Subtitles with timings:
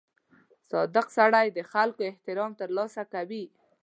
[0.69, 3.43] •صادق سړی د خلکو احترام ترلاسه کوي.